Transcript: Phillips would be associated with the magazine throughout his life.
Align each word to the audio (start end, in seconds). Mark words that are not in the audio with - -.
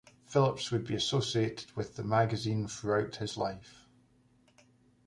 Phillips 0.25 0.71
would 0.71 0.83
be 0.83 0.95
associated 0.95 1.75
with 1.75 1.95
the 1.95 2.03
magazine 2.03 2.67
throughout 2.67 3.17
his 3.17 3.37
life. 3.37 3.85